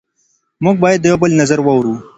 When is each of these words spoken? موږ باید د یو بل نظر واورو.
موږ 0.63 0.75
باید 0.83 0.99
د 1.01 1.05
یو 1.11 1.17
بل 1.21 1.31
نظر 1.41 1.59
واورو. 1.63 1.93